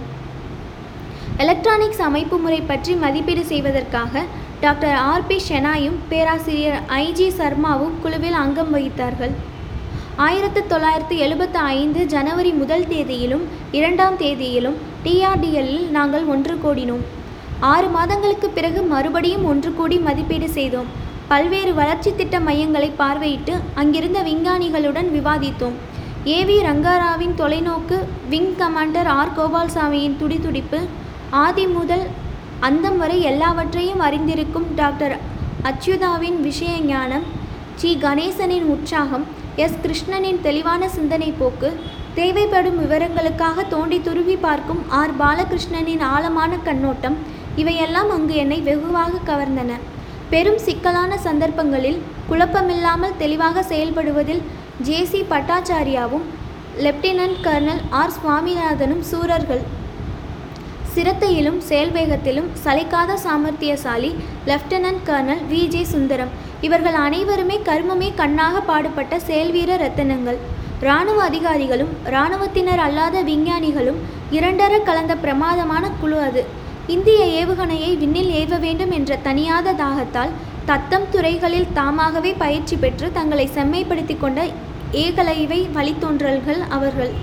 [1.43, 4.23] எலக்ட்ரானிக்ஸ் அமைப்பு முறை பற்றி மதிப்பீடு செய்வதற்காக
[4.63, 9.33] டாக்டர் ஆர் பி ஷெனாயும் பேராசிரியர் ஐஜி சர்மாவும் குழுவில் அங்கம் வகித்தார்கள்.
[10.25, 13.47] ஆயிரத்து தொள்ளாயிரத்து எழுபத்து ஐந்து ஜனவரி முதல் தேதியிலும்
[13.79, 17.07] இரண்டாம் தேதியிலும் டிஆர்டிஎல்லில் நாங்கள் ஒன்று கூடினோம்.
[17.73, 20.91] ஆறு மாதங்களுக்கு பிறகு மறுபடியும் ஒன்று கூடி மதிப்பீடு செய்தோம்.
[21.29, 25.77] பல்வேறு வளர்ச்சி திட்ட மையங்களை பார்வையிட்டு அங்கிருந்த விஞ்ஞானிகளுடன் விவாதித்தோம்.
[26.35, 27.97] ஏவி ரங்காராவின் தொலைநோக்கு
[28.31, 29.31] விங் கமாண்டர் ஆர்.
[29.37, 30.79] கோபால்சாமியின் துடிதுடிப்பு
[31.43, 32.05] ஆதி முதல்
[32.67, 35.15] அந்தம் வரை எல்லாவற்றையும் அறிந்திருக்கும் டாக்டர்
[35.69, 37.25] அச்சுதாவின் விஷய ஞானம்
[37.81, 39.25] ஜி கணேசனின் உற்சாகம்
[39.65, 39.79] எஸ்.
[39.83, 41.71] கிருஷ்ணனின் தெளிவான சிந்தனை போக்கு
[42.19, 45.15] தேவைப்படும் விவரங்களுக்காக தோண்டி துருவி பார்க்கும் ஆர்.
[45.23, 47.19] பாலகிருஷ்ணனின் ஆழமான கண்ணோட்டம்
[47.63, 49.73] இவையெல்லாம் அங்கு என்னை வெகுவாக கவர்ந்தன.
[50.29, 54.41] பெரும் சிக்கலான சந்தர்ப்பங்களில் குழப்பமில்லாமல் தெளிவாக செயல்படுவதில்
[54.83, 56.25] ஜேசி பட்டாச்சாரியாவும்
[56.85, 58.09] லெப்டினன்ட் கர்னல் ஆர்.
[58.09, 59.61] சுவாமிநாதனும் சூரர்கள்.
[60.95, 64.11] சிரத்தையிலும் செயல்வேகத்திலும் சளைக்காத சாமர்த்தியசாலி
[64.45, 65.67] lieutenant colonel V.
[65.67, 65.83] J.
[65.83, 66.29] Sundaram.
[66.61, 70.37] இவர்கள் அனைவருமே கர்மமே கண்ணாக பாடுபட்ட செயல்வீர ரத்தனங்கள்.
[70.79, 73.99] இராணுவ அதிகாரிகளும் இராணுவத்தினர் அல்லாத விஞ்ஞானிகளும்
[74.31, 76.63] இரண்டர கலந்த பிரமாதமான குழு அது.
[76.87, 80.33] இந்திய ஏவுகணையை விண்ணில் ஏவ வேண்டும் என்ற தனியாத தாகத்தால்
[80.65, 84.45] தத்தம் துறைகளில் தாமாகவே பயிற்சி பெற்று தங்களை செம்மைப்படுத்திக் கொண்ட
[84.91, 87.13] ஏகலைவை வழித்தோன்றல்கள் அவர்கள்.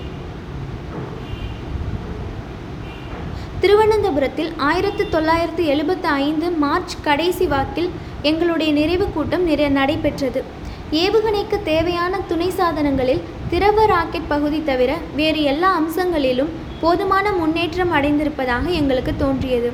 [3.60, 7.90] திருவனந்தபுரத்தில் ஆயிரத்து தொள்ளாயிரத்து எழுபத்து ஐந்து மார்ச் கடைசி வாக்கில்
[8.22, 10.44] எங்களுடைய நிறைவு கூட்டம் நிறை நடைபெற்றது.
[10.90, 19.12] ஏவுகணைக்கு தேவையான துணை சாதனங்களில் திரவ ராக்கெட் பகுதி தவிர வேறு எல்லா அம்சங்களிலும் போதுமான முன்னேற்றம் அடைந்திருப்பதாக எங்களுக்கு
[19.22, 19.70] தோன்றியது.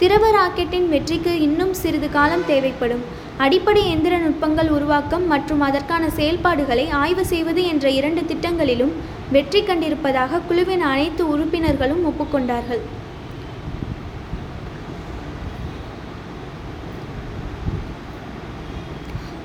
[0.00, 3.02] திரவ ராக்கெட்டின் வெற்றிக்கு இன்னும் சிறிது காலம் தேவைப்படும்.
[3.44, 8.92] அடிப்படை எந்திர நுட்பங்கள் உருவாக்கம் மற்றும் அதற்கான செயல்பாடுகளை ஆய்வு செய்வது என்ற இரண்டு திட்டங்களிலும்
[9.34, 12.82] வெற்றி கண்டிருப்பதாக குழுவின் அனைத்து உறுப்பினர்களும் ஒப்புக்கொண்டார்கள்.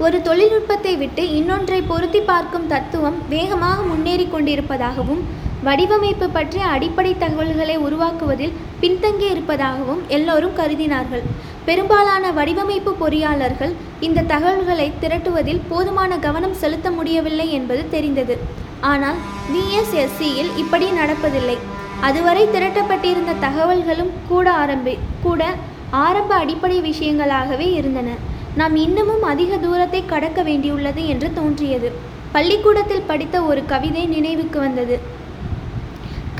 [0.05, 5.23] ஒரு தொழில்நுட்பத்தை விட்டு இன்னொன்றை பொருத்தி பார்க்கும் தத்துவம் வேகமாக முன்னேறி கொண்டிருப்பதாகவும்
[5.65, 11.23] வடிவமைப்பு பற்றிய அடிப்படை தகவல்களை உருவாக்குவதில் பின்தங்கி இருப்பதாகவும் எல்லோரும் கருதினார்கள்.
[11.65, 18.37] பெரும்பாலான வடிவமைப்பு பொறியாளர்கள் இந்த தகவல்களை திரட்டுவதில் போதுமான கவனம் செலுத்த முடியவில்லை என்பது தெரிந்தது.
[18.81, 19.15] ஆனால்
[19.53, 21.57] விஎஸ்எஸ்சியில் இப்படி நடப்பதில்லை.
[22.01, 25.53] அதுவரை திரட்டப்பட்டிருந்த தகவல்களும் கூட ஆரம்பி கூட
[25.89, 28.09] ஆரம்ப அடிப்படை விஷயங்களாகவே இருந்தன.
[28.55, 31.91] நாம் இன்னமும் அதிக தூரத்தை கடக்க வேண்டியுள்ளது என்று தோன்றியது.
[32.31, 35.15] பள்ளிக்கூடத்தில் படித்த ஒரு கவிதை நினைவுக்கு வந்தது.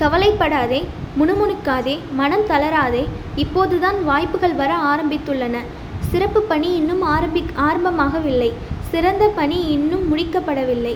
[0.00, 0.80] கவலைப்படாதே
[1.18, 3.04] முணுமுணுக்காதே மனம் தளராதே
[3.42, 5.56] இப்போதுதான் வாய்ப்புகள் வர ஆரம்பித்துள்ளன.
[6.10, 8.50] சிறப்பு பணி இன்னும் ஆரம்பி ஆரம்பமாகவில்லை.
[8.90, 10.94] சிறந்த பணி இன்னும் முடிக்கப்படவில்லை.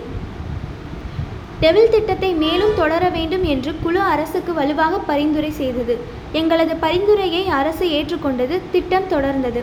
[1.61, 5.97] டெவில் திட்டத்தை மேலும் தொடர வேண்டும் என்று குழு அரசுக்கு வலுவாக பரிந்துரை செய்தது.
[6.41, 9.62] எங்களது பரிந்துரையை அரசு ஏற்றுக்கொண்டது திட்டம் தொடர்ந்தது.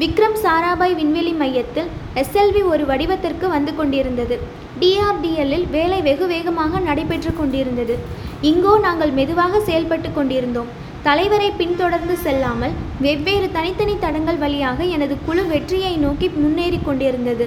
[0.00, 1.86] விக்ரம் சாராபாய் விண்வெளி மையத்தில்
[2.20, 4.36] எஸ்எல்வி ஒரு வடிவத்திற்கு வந்து கொண்டிருந்தது.
[4.80, 7.94] டிஆர்டிஎல்லில் வேலை வெகு வேகமாக நடைபெற்று கொண்டிருந்தது.
[8.50, 10.68] இங்கோ நாங்கள் மெதுவாக செயல்பட்டு கொண்டிருந்தோம்.
[11.06, 12.74] தலைவரை பின்தொடர்ந்து செல்லாமல்
[13.06, 17.46] வெவ்வேறு தனித்தனி தடங்கள் வழியாக எனது குழு வெற்றியை நோக்கி முன்னேறி கொண்டிருந்தது.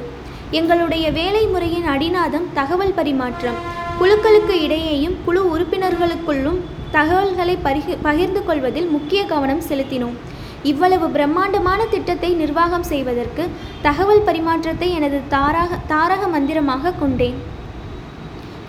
[0.59, 3.61] எங்களுடைய வேலை முறையின் அடிநாதம் தகவல் பரிமாற்றம்.
[4.01, 6.59] குழுக்களுக்கு இடையேயும் குழு உறுப்பினர்களுக்குள்ளும்
[6.97, 10.17] தகவல்களை பரிகு பகிர்ந்து கொள்வதில் முக்கிய கவனம் செலுத்தினோம்.
[10.63, 13.43] இவ்வளவு பிரம்மாண்டமான திட்டத்தை நிர்வாகம் செய்வதற்கு
[13.81, 17.37] தகவல் பரிமாற்றத்தை எனது தாராக தாரக மந்திரமாக கொண்டேன்.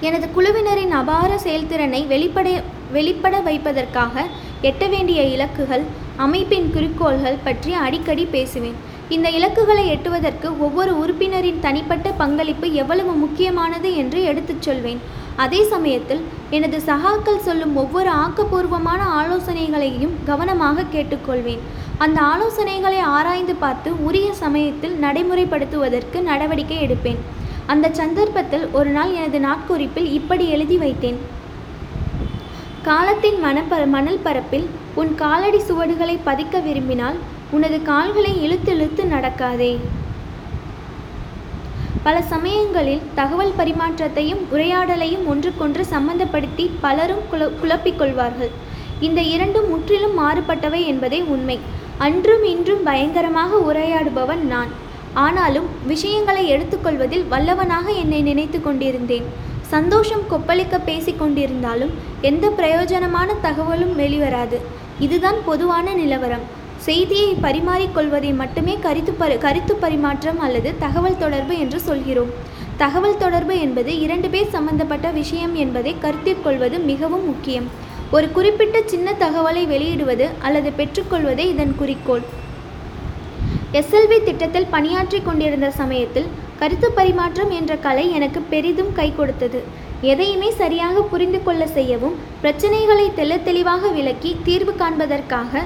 [0.01, 2.49] எனது குழுவினரின் அபார செயல்திறனை வெளிப்பட
[2.93, 4.25] வெளிப்பட வைப்பதற்காக
[4.69, 5.85] எட்ட வேண்டிய இலக்குகள்
[6.17, 8.79] அமைப்பின் குறிக்கோள்கள் பற்றி அடிக்கடி பேசுவேன்.
[9.09, 15.01] இந்த இலக்குகளை எட்டுவதற்கு ஒவ்வொரு உறுப்பினரின் தனிப்பட்ட பங்களிப்பு எவ்வளவு முக்கியமானது என்று எடுத்துச் சொல்வேன்.
[15.37, 21.59] அதே சமயத்தில் எனது சகாக்கள் சொல்லும் ஒவ்வொரு ஆக்கப்பூர்வமான ஆலோசனைகளையும் கவனமாக கேட்டுக்கொள்வேன்.
[21.99, 27.17] அந்த ஆலோசனைகளை ஆராய்ந்து பார்த்து உரிய சமயத்தில் நடைமுறைப்படுத்துவதற்கு நடவடிக்கை எடுப்பேன்.
[27.67, 31.17] அந்த சந்தர்ப்பத்தில் ஒரு நாள் எனது நாட்குறிப்பில் இப்படி எழுதி வைத்தேன்.
[32.83, 37.17] காலத்தின் மணப்ப மணல் பரப்பில் உன் காலடி சுவடுகளை பதிக்க விரும்பினால்
[37.51, 39.79] உனது கால்களை இழுத்து இழுத்து நடக்காதே.
[42.03, 48.51] பல சமயங்களில் தகவல் பரிமாற்றத்தையும் உரையாடலையும் ஒன்றுக்கொன்று சம்பந்தப்படுத்தி பலரும் குழ குழப்பிக்கொள்வார்கள்.
[49.01, 51.59] இந்த இரண்டும் முற்றிலும் மாறுபட்டவை என்பதே உண்மை.
[51.99, 54.69] அன்றும் இன்றும் பயங்கரமாக உரையாடுபவன் நான்.
[55.15, 59.25] ஆனாலும் விஷயங்களை எடுத்துக்கொள்வதில் வல்லவனாக என்னை நினைத்து கொண்டிருந்தேன்.
[59.61, 64.59] சந்தோஷம் கொப்பளிக்க பேசிக் கொண்டிருந்தாலும் எந்த பிரயோஜனமான தகவலும் வெளிவராது.
[64.99, 66.59] இதுதான் பொதுவான நிலவரம்.
[66.87, 72.31] செய்தியை பரிமாறிக்கொள்வதை மட்டுமே கருத்து பரி கருத்து பரிமாற்றம் அல்லது தகவல் தொடர்பு என்று சொல்கிறோம்.
[72.83, 77.67] தகவல் தொடர்பு என்பது இரண்டு பேர் சம்பந்தப்பட்ட விஷயம் என்பதை கருத்தில் கொள்வது மிகவும் முக்கியம்.
[78.11, 82.25] ஒரு குறிப்பிட்ட சின்ன தகவலை வெளியிடுவது அல்லது பெற்றுக்கொள்வதே இதன் குறிக்கோள்.
[83.81, 89.61] எஸ்எல்வி திட்டத்தில் பணியாற்றிக் கொண்டிருந்த சமயத்தில் கருத்து பரிமாற்றம் என்ற கலை எனக்கு பெரிதும் கை கொடுத்தது.
[90.09, 95.63] எதையுமே சரியாக புரிந்து கொள்ள செய்யவும் பிரச்சனைகளை தெள்ள தெளிவாக விளக்கி தீர்வு காண்பதற்காக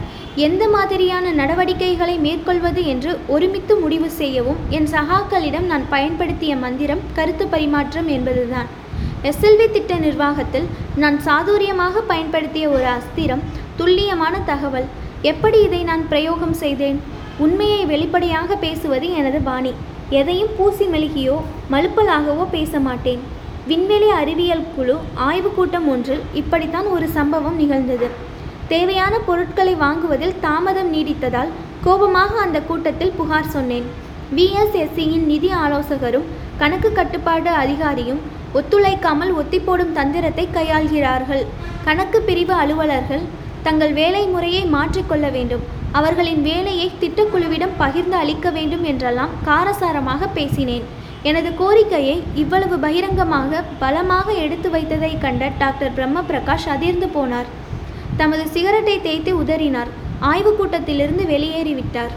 [0.46, 8.08] எந்த மாதிரியான நடவடிக்கைகளை மேற்கொள்வது என்று ஒருமித்து முடிவு செய்யவும் என் சகாக்களிடம் நான் பயன்படுத்திய மந்திரம் கருத்து பரிமாற்றம்
[8.08, 8.70] என்பதுதான்.
[9.30, 10.66] எஸ்எல்வி திட்ட நிர்வாகத்தில்
[10.96, 13.44] நான் சாதுரியமாக பயன்படுத்திய ஒரு அஸ்திரம்
[13.76, 14.88] துல்லியமான தகவல்.
[15.22, 16.98] எப்படி இதை நான் பிரயோகம் செய்தேன்?
[17.38, 19.74] உண்மையை வெளிப்படையாக பேசுவது எனது பாணி.
[20.10, 21.38] எதையும் பூசி மெழுகியோ
[21.72, 23.22] மழுப்பலாகவோ பேச மாட்டேன்.
[23.66, 28.08] விண்வெளி அறிவியல் குழு ஆய்வுக் கூட்டம் ஒன்றில் இப்படித்தான் ஒரு சம்பவம் நிகழ்ந்தது.
[28.68, 31.52] தேவையான பொருட்களை வாங்குவதில் தாமதம் நீடித்ததால்
[31.84, 33.86] கோபமாக அந்த கூட்டத்தில் புகார் சொன்னேன்.
[34.36, 36.26] விஎஸ்எஸ்சியின் நிதி ஆலோசகரும்
[36.58, 38.20] கணக்கு கட்டுப்பாடு அதிகாரியும்
[38.54, 41.44] ஒத்துழைக்காமல் ஒத்திப்போடும் தந்திரத்தை கையாள்கிறார்கள்.
[41.84, 43.24] கணக்கு பிரிவு அலுவலர்கள்
[43.62, 45.64] தங்கள் வேலை முறையை மாற்றிக்கொள்ள வேண்டும்.
[45.92, 51.02] அவர்களின் வேலையை திட்டக்குழுவிடம் பகிர்ந்து அளிக்க வேண்டும் என்றெல்லாம் காரசாரமாக பேசினேன்.
[51.24, 57.48] எனது கோரிக்கையை இவ்வளவு பகிரங்கமாக பலமாக எடுத்து வைத்ததை கண்ட டாக்டர் பிரம்ம பிரகாஷ் அதிர்ந்து போனார்.
[58.16, 59.90] தமது சிகரெட்டை தேய்த்து உதறினார்.
[60.20, 62.12] ஆய்வுக் கூட்டத்திலிருந்து வெளியேறிவிட்டார்.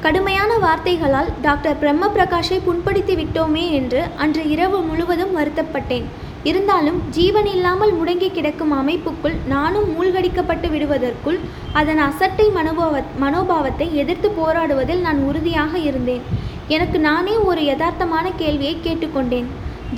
[0.00, 6.04] கடுமையான வார்த்தைகளால் டாக்டர் பிரம்ம பிரகாஷை புண்படுத்தி விட்டோமே என்று அன்று இரவு முழுவதும் வருத்தப்பட்டேன்.
[6.48, 11.38] இருந்தாலும் ஜீவன் இல்லாமல் முடங்கி கிடக்கும் அமைப்புக்குள் நானும் மூழ்கடிக்கப்பட்டு விடுவதற்குள்
[11.72, 16.22] அதன் அசட்டை மனோபாவ மனோபாவத்தை எதிர்த்து போராடுவதில் நான் உறுதியாக இருந்தேன்.
[16.68, 19.48] எனக்கு நானே ஒரு யதார்த்தமான கேள்வியை கேட்டுக்கொண்டேன்.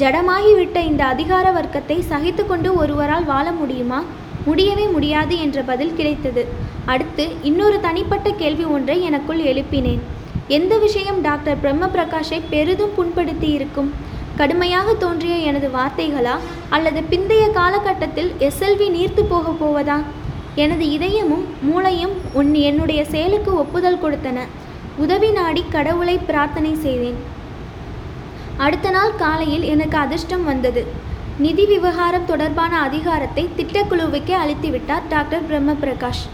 [0.01, 4.03] ஜடமாகிவிட்ட இந்த அதிகார வர்க்கத்தை சகித்து கொண்டு ஒருவரால் வாழ முடியுமா?
[4.45, 6.43] முடியவே முடியாது என்ற பதில் கிடைத்தது.
[6.85, 10.01] அடுத்து இன்னொரு தனிப்பட்ட கேள்வி ஒன்றை எனக்குள் எழுப்பினேன்.
[10.49, 13.91] எந்த விஷயம் டாக்டர் பிரம்ம பிரகாஷை பெரிதும் புண்படுத்தி இருக்கும்
[14.37, 16.35] கடுமையாக தோன்றிய எனது வார்த்தைகளா?
[16.69, 19.99] அல்லது பிந்தைய காலகட்டத்தில் எஸ்எல்வி நீர்த்து போக போவதா?
[20.55, 24.41] எனது இதயமும் மூளையும் உன் என்னுடைய செயலுக்கு ஒப்புதல் கொடுத்தன.
[24.97, 27.21] உதவி நாடி கடவுளை பிரார்த்தனை செய்தேன்
[28.57, 30.83] அடுத்த நாள் காலையில் எனக்கு அதிர்ஷ்டம் வந்தது.
[31.45, 36.25] நிதி விவகாரம் தொடர்பான அதிகாரத்தை திட்டக்குழுவுக்கே அளித்துவிட்டார் டாக்டர் பிரம்ம பிரகாஷ்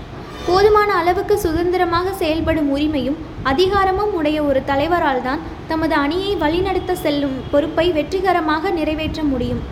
[0.46, 3.18] போதுமான அளவுக்கு சுதந்திரமாக செயல்படும் உரிமையும்
[3.50, 9.62] அதிகாரமும் உடைய ஒரு தலைவரால் தான் தமது அணியை வழிநடத்த செல்லும் பொறுப்பை வெற்றிகரமாக நிறைவேற்ற முடியும்.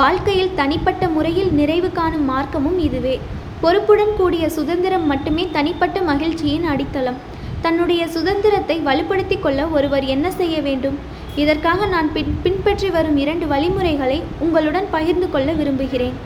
[0.00, 3.16] வாழ்க்கையில் தனிப்பட்ட முறையில் நிறைவு காணும் மார்க்கமும் இதுவே.
[3.62, 7.18] பொறுப்புடன் கூடிய சுதந்திரம் மட்டுமே தனிப்பட்ட மகிழ்ச்சியின் அடித்தளம்.
[7.64, 10.98] தன்னுடைய சுதந்திரத்தை வலுப்படுத்தி கொள்ள ஒருவர் என்ன செய்ய வேண்டும்?
[11.42, 16.16] இதற்காக நான் பின் பின்பற்றி வரும் இரண்டு வழிமுறைகளை உங்களுடன் பகிர்ந்து கொள்ள விரும்புகிறேன்.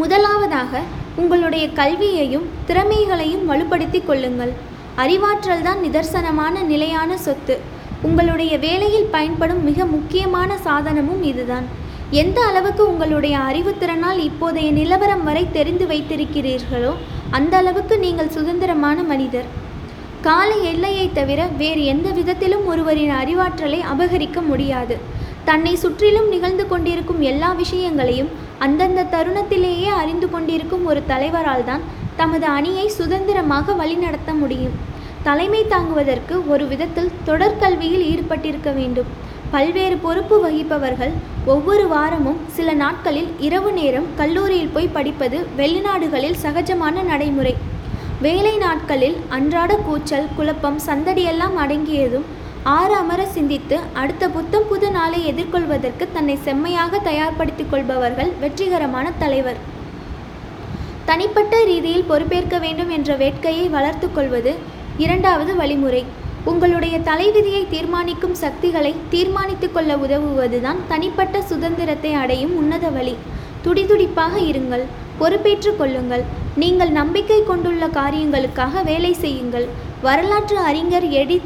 [0.00, 0.82] முதலாவதாக
[1.20, 4.52] உங்களுடைய கல்வியையும் திறமைகளையும் வலுப்படுத்தி கொள்ளுங்கள்.
[5.02, 7.56] அறிவாற்றல் தான் நிதர்சனமான நிலையான சொத்து.
[8.08, 11.68] உங்களுடைய வேலையில் பயன்படும் மிக முக்கியமான சாதனமும் இதுதான்.
[12.22, 16.92] எந்த அளவுக்கு உங்களுடைய அறிவுத்திறனால் இப்போதைய நிலவரம் வரை தெரிந்து வைத்திருக்கிறீர்களோ
[17.38, 19.48] அந்த அளவுக்கு நீங்கள் சுதந்திரமான மனிதர்.
[20.26, 24.94] கால எல்லையை தவிர வேறு எந்த விதத்திலும் ஒருவரின் அறிவாற்றலை அபகரிக்க முடியாது.
[25.48, 28.30] தன்னை சுற்றிலும் நிகழ்ந்து கொண்டிருக்கும் எல்லா விஷயங்களையும்
[28.64, 31.84] அந்தந்த தருணத்திலேயே அறிந்து கொண்டிருக்கும் ஒரு தலைவரால் தான்
[32.20, 34.76] தமது அணியை சுதந்திரமாக வழிநடத்த முடியும்.
[35.22, 39.08] தலைமை தாங்குவதற்கு ஒரு விதத்தில் தொடர்கல்வியில் ஈடுபட்டிருக்க வேண்டும்.
[39.50, 41.12] பல்வேறு பொறுப்பு வகிப்பவர்கள்
[41.52, 47.54] ஒவ்வொரு வாரமும் சில நாட்களில் இரவு நேரம் கல்லூரியில் போய் படிப்பது வெளிநாடுகளில் சகஜமான நடைமுறை.
[48.26, 52.26] வேலை நாட்களில் அன்றாட கூச்சல் குழப்பம் சந்தடியெல்லாம் அடங்கியதும்
[52.64, 59.56] ஆறு அமர சிந்தித்து அடுத்த புத்தம் புது நாளை எதிர்கொள்வதற்கு தன்னை செம்மையாக தயார்படுத்திக் கொள்பவர்கள் வெற்றிகரமான தலைவர்.
[61.04, 64.54] தனிப்பட்ட ரீதியில் பொறுப்பேற்க வேண்டும் என்ற வேட்கையை வளர்த்து கொள்வது
[64.98, 66.04] இரண்டாவது வழிமுறை.
[66.44, 73.16] உங்களுடைய தலைவிதியை தீர்மானிக்கும் சக்திகளை தீர்மானித்துக் கொள்ள உதவுவதுதான் தனிப்பட்ட சுதந்திரத்தை அடையும் உன்னத வழி.
[73.64, 74.84] துடிதுடிப்பாக இருங்கள்
[75.18, 79.68] பொறுப்பேற்றுக் கொள்ளுங்கள் நீங்கள் நம்பிக்கை கொண்டுள்ள காரியங்களுக்காக வேலை செய்யுங்கள்
[80.00, 81.40] வரலாற்று அறிஞர் எடி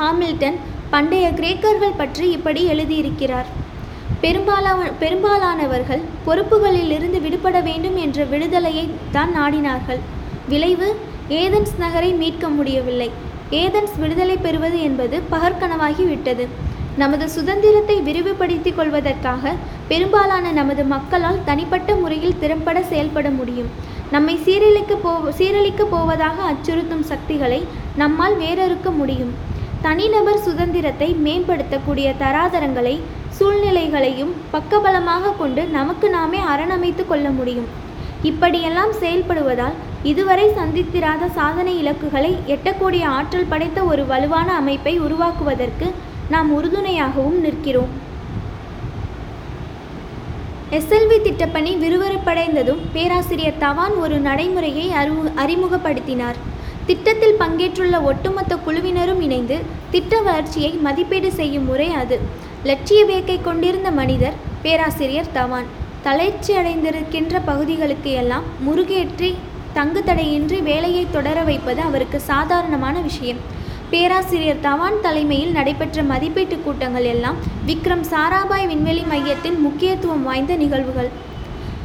[0.00, 0.58] ஹாமில்டன்
[0.92, 3.48] பண்டைய கிரேக்கர்கள் பற்றி இப்படி எழுதியிருக்கிறார்.
[4.24, 8.86] பெரும்பாலான பெரும்பாலானவர்கள் பொறுப்புகளில் இருந்து விடுபட வேண்டும் என்ற விடுதலையை
[9.16, 10.00] தான் நாடினார்கள்.
[10.52, 10.88] விளைவு
[11.42, 13.10] ஏதென்ஸ் நகரை மீட்க முடியவில்லை.
[13.62, 16.44] ஏதென்ஸ் விடுதலை பெறுவது என்பது பகற்கனவாகிவிட்டது
[17.00, 19.52] நமது சுதந்திரத்தை விரிவுபடுத்திக் கொள்வதற்காக
[19.90, 23.70] பெரும்பாலான நமது மக்களால் தனிப்பட்ட முறையில் திறம்பட செயல்பட முடியும்.
[24.14, 27.60] நம்மை சீரழிக்க போ சீரழிக்க போவதாக அச்சுறுத்தும் சக்திகளை
[28.02, 29.32] நம்மால் வேறறுக்க முடியும்.
[29.84, 32.96] தனிநபர் சுதந்திரத்தை மேம்படுத்தக்கூடிய தராதரங்களை
[33.36, 37.68] சூழ்நிலைகளையும் பக்கபலமாக கொண்டு நமக்கு நாமே அரணமைத்து கொள்ள முடியும்.
[38.30, 39.76] இப்படியெல்லாம் செயல்படுவதால்
[40.10, 45.88] இதுவரை சந்தித்திராத சாதனை இலக்குகளை எட்டக்கூடிய ஆற்றல் படைத்த ஒரு வலுவான அமைப்பை உருவாக்குவதற்கு
[46.34, 47.94] நாம் உறுதுணையாகவும் நிற்கிறோம்.
[50.78, 54.86] எஸ்எல்வி திட்டப்பணி விறுவிறுப்படைந்ததும் பேராசிரியர் தவான் ஒரு நடைமுறையை
[55.44, 56.40] அறிமுகப்படுத்தினார்.
[56.86, 59.58] திட்டத்தில் பங்கேற்றுள்ள ஒட்டுமொத்த குழுவினரும் இணைந்து
[59.90, 62.18] திட்ட வளர்ச்சியை மதிப்பீடு செய்யும் முறை அது.
[62.64, 65.68] லட்சிய வேக்கை கொண்டிருந்த மனிதர் பேராசிரியர் தவான்.
[66.02, 69.34] தளர்ச்சி அடைந்திருக்கின்ற பகுதிகளுக்கு எல்லாம் முருகேற்றி
[69.72, 73.40] தங்கு தடையின்றி வேலையை தொடர வைப்பது அவருக்கு சாதாரணமான விஷயம்.
[73.90, 81.10] பேராசிரியர் தவான் தலைமையில் நடைபெற்ற மதிப்பீட்டு கூட்டங்கள் எல்லாம் விக்ரம் சாராபாய் விண்வெளி மையத்தின் முக்கியத்துவம் வாய்ந்த நிகழ்வுகள்.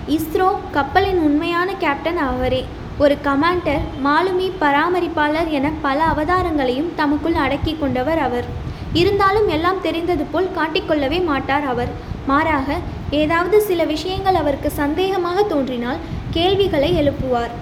[0.08, 2.66] இஸ்ரோ கப்பலின் உண்மையான கேப்டன் அவரே.
[3.04, 8.46] ஒரு கமாண்டர் மாலுமி பராமரிப்பாளர் என பல அவதாரங்களையும் தமக்குள் அடக்கி கொண்டவர் அவர்.
[8.94, 11.92] இருந்தாலும் எல்லாம் தெரிந்தது போல் காட்டிக்கொள்ளவே மாட்டார் அவர்.
[12.28, 12.78] மாறாக
[13.22, 16.00] ஏதாவது சில விஷயங்கள் அவருக்கு சந்தேகமாக தோன்றினால்
[16.32, 17.54] கேள்விகளை எழுப்புவார்.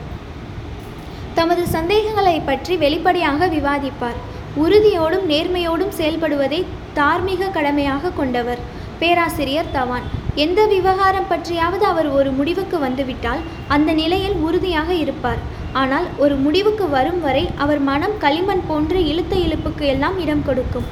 [1.33, 4.19] தமது சந்தேகங்களை பற்றி வெளிப்படையாக விவாதிப்பார்.
[4.63, 8.61] உறுதியோடும் நேர்மையோடும் செயல்படுவதை தார்மீக கடமையாக கொண்டவர்.
[8.99, 10.07] பேராசிரியர் தவான்.
[10.41, 13.41] எந்த விவகாரம் பற்றியாவது அவர் ஒரு முடிவுக்கு வந்துவிட்டால்
[13.75, 15.41] அந்த நிலையில் உறுதியாக இருப்பார்.
[15.81, 20.87] ஆனால் ஒரு முடிவுக்கு வரும் வரை அவர் மனம் களிமண் போன்று இழுத்த இழுப்புக்கு எல்லாம் இடம் கொடுக்கும்.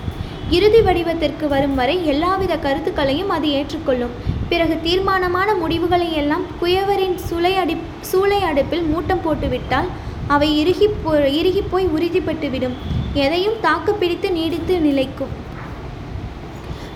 [0.58, 4.16] இறுதி வடிவத்திற்கு வரும் வரை எல்லாவித கருத்துக்களையும் அது ஏற்றுக்கொள்ளும்.
[4.52, 7.76] பிறகு தீர்மானமான முடிவுகளை எல்லாம் குயவரின் சுளை அடி
[8.12, 9.92] சூளை அடுப்பில் மூட்டம் போட்டுவிட்டால்
[10.36, 12.76] அவை இறுகி போ இறுகி போய் உறுதிப்பட்டுவிடும்.
[13.24, 15.32] எதையும் தாக்கு பிடித்து நீடித்து நிலைக்கும்.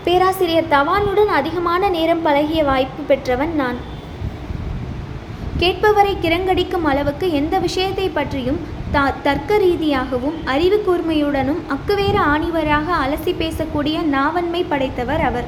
[0.06, 3.78] பேராசிரியர் தவானுடன் அதிகமான நேரம் பழகிய வாய்ப்பு பெற்றவன் நான்.
[5.60, 8.60] கேட்பவரை கிரங்கடிக்கும் அளவுக்கு எந்த விஷயத்தை பற்றியும்
[8.92, 15.46] த தர்க்க ரீதியாகவும் அறிவு கூர்மையுடனும் அக்குவேற ஆணிவராக அலசி பேசக்கூடிய நாவன்மை படைத்தவர் அவர்.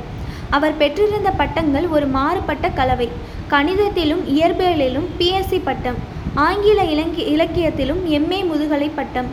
[0.50, 3.10] அவர் பெற்றிருந்த பட்டங்கள் ஒரு மாறுபட்ட கலவை.
[3.50, 5.96] கணிதத்திலும் இயற்பியலிலும் பிஎஸ்சி பட்டம்.
[6.34, 9.32] ஆங்கில இலங்கி இலக்கியத்திலும் எம்ஏ முதுகலை பட்டம்.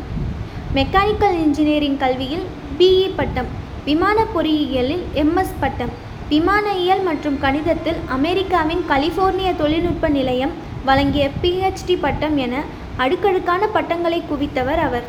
[0.75, 2.47] மெக்கானிக்கல் இன்ஜினியரிங் கல்வியில்
[2.79, 3.63] பிஇ பட்டம்.
[3.87, 5.91] விமான பொறியியலில் எம்எஸ் பட்டம்.
[6.31, 12.63] விமானியல் மற்றும் கணிதத்தில் அமெரிக்காவின் கலிஃபோர்னிய தொழில்நுட்ப நிலையம் வழங்கிய பிஹெச்டி பட்டம் என
[12.97, 15.07] அடுக்கடுக்கான பட்டங்களை குவித்தவர் அவர்.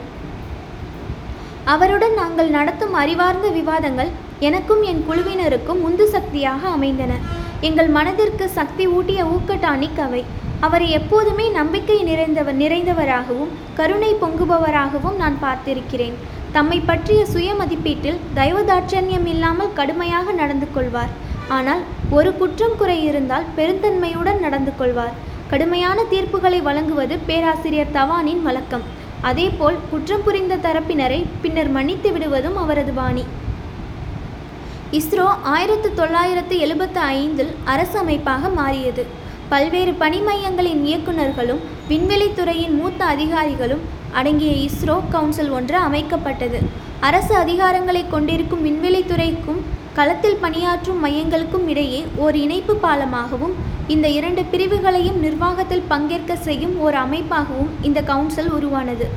[1.74, 7.14] அவருடன் நாங்கள் நடத்தும் அறிவார்ந்த விவாதங்கள் எனக்கும் என் குழுவினருக்கும் உந்து சக்தியாக அமைந்தன.
[7.62, 10.24] எங்கள் மனதிற்கு சக்தி ஊட்டிய ஊக்கட்டானிக் அவை.
[10.60, 16.16] அவரை எப்போதுமே நம்பிக்கை நிறைந்தவர் நிறைந்தவராகவும் கருணை பொங்குபவராகவும் நான் பார்த்திருக்கிறேன்.
[16.56, 21.14] தம்மை பற்றிய சுய மதிப்பீட்டில் தயவுதாட்சண்யம் இல்லாமல் கடுமையாக நடந்து கொள்வார்.
[21.56, 21.82] ஆனால்
[22.18, 25.16] ஒரு குற்றம் குறை இருந்தால் பெருந்தன்மையுடன் நடந்து கொள்வார்.
[25.52, 28.86] கடுமையான தீர்ப்புகளை வழங்குவது பேராசிரியர் தவானின் வழக்கம்.
[29.30, 33.26] அதேபோல் குற்றம் புரிந்த தரப்பினரை பின்னர் மன்னித்து விடுவதும் அவரது பாணி.
[35.00, 39.06] இஸ்ரோ ஆயிரத்து தொள்ளாயிரத்து எழுபத்து ஐந்தில் அரசு அமைப்பாக மாறியது.
[39.52, 43.84] பல்வேறு பணி மையங்களின் இயக்குநர்களும் விண்வெளித்துறையின் மூத்த அதிகாரிகளும்
[44.20, 46.60] அடங்கிய இஸ்ரோ கவுன்சில் ஒன்று அமைக்கப்பட்டது.
[47.08, 49.62] அரசு அதிகாரங்களை கொண்டிருக்கும் விண்வெளித்துறைக்கும்
[49.98, 53.54] களத்தில் பணியாற்றும் மையங்களுக்கும் இடையே ஓர் இணைப்பு பாலமாகவும்
[53.94, 59.08] இந்த இரண்டு பிரிவுகளையும் நிர்வாகத்தில் பங்கேற்க செய்யும் ஓர் அமைப்பாகவும் இந்த கவுன்சில் உருவானது.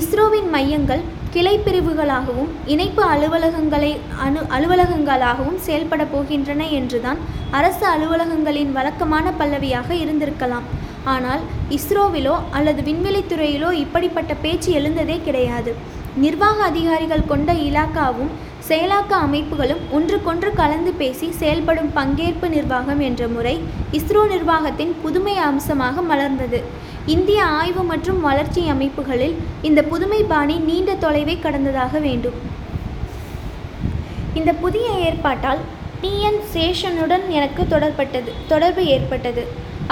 [0.00, 3.90] இஸ்ரோவின் மையங்கள் கிளை பிரிவுகளாகவும் இணைப்பு அலுவலகங்களை
[4.24, 7.20] அணு அலுவலகங்களாகவும் செயல்பட போகின்றன என்றுதான்
[7.58, 10.66] அரசு அலுவலகங்களின் வழக்கமான பல்லவியாக இருந்திருக்கலாம்.
[11.12, 11.42] ஆனால்
[11.76, 15.72] இஸ்ரோவிலோ அல்லது விண்வெளித்துறையிலோ இப்படிப்பட்ட பேச்சு எழுந்ததே கிடையாது.
[16.24, 18.30] நிர்வாக அதிகாரிகள் கொண்ட இலாக்காவும்
[18.68, 23.54] செயலாக்க அமைப்புகளும் ஒன்றுக்கொன்று கலந்து பேசி செயல்படும் பங்கேற்பு நிர்வாகம் என்ற முறை
[23.98, 26.60] இஸ்ரோ நிர்வாகத்தின் புதுமை அம்சமாக மலர்ந்தது.
[27.14, 29.36] இந்திய ஆய்வு மற்றும் வளர்ச்சி அமைப்புகளில்
[29.68, 32.38] இந்த புதுமை பாணி நீண்ட தொலைவை கடந்ததாக வேண்டும்.
[34.40, 35.62] இந்த புதிய ஏற்பாட்டால்
[36.02, 39.44] டிஎன் சேஷனுடன் எனக்கு தொடர்பட்டது தொடர்பு ஏற்பட்டது.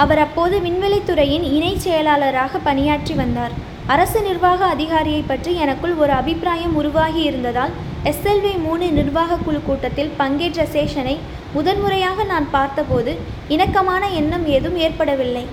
[0.03, 3.53] அவர் அப்போது விண்வெளித்துறையின் இணை செயலாளராக பணியாற்றி வந்தார்.
[3.93, 7.73] அரசு நிர்வாக அதிகாரியை பற்றி எனக்குள் ஒரு அபிப்பிராயம் உருவாகி இருந்ததால்
[8.09, 11.15] எஸ்எல்வி மூணு நிர்வாக குழு கூட்டத்தில் பங்கேற்ற சேஷனை
[11.55, 13.11] முதன்முறையாக நான் பார்த்தபோது
[13.55, 15.45] இணக்கமான எண்ணம் ஏதும் ஏற்படவில்லை.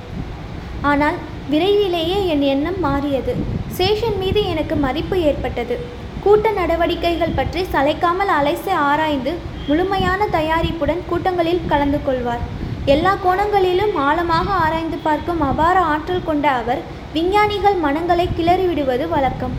[0.91, 1.19] ஆனால்
[1.53, 3.35] விரைவிலேயே என் எண்ணம் மாறியது.
[3.79, 5.77] சேஷன் மீது எனக்கு மதிப்பு ஏற்பட்டது.
[6.25, 9.33] கூட்ட நடவடிக்கைகள் பற்றி சளைக்காமல் அலைசி ஆராய்ந்து
[9.69, 12.45] முழுமையான தயாரிப்புடன் கூட்டங்களில் கலந்து கொள்வார்.
[12.93, 16.81] எல்லா கோணங்களிலும் ஆழமாக ஆராய்ந்து பார்க்கும் அபார ஆற்றல் கொண்ட அவர்
[17.15, 19.55] விஞ்ஞானிகள் மனங்களை கிளறிவிடுவது வழக்கம்.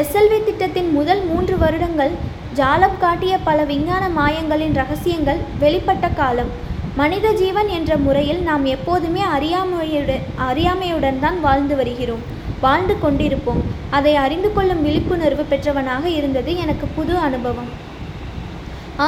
[0.00, 2.12] எஸ்எல்வி திட்டத்தின் முதல் மூன்று வருடங்கள்
[2.58, 6.52] ஜாலம் காட்டிய பல விஞ்ஞான மாயங்களின் ரகசியங்கள் வெளிப்பட்ட காலம்.
[7.00, 12.24] மனித ஜீவன் என்ற முறையில் நாம் எப்போதுமே அறியாமையுடன் அறியாமையுடன் தான் வாழ்ந்து வருகிறோம்.
[12.64, 13.62] வாழ்ந்து கொண்டிருப்போம்.
[13.98, 17.70] அதை அறிந்து கொள்ளும் விழிப்புணர்வு பெற்றவனாக இருந்தது எனக்கு புது அனுபவம்.